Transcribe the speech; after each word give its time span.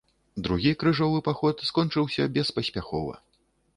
Другі 0.45 0.71
крыжовы 0.83 1.19
паход 1.29 1.63
скончыўся 1.71 2.29
беспаспяхова. 2.39 3.13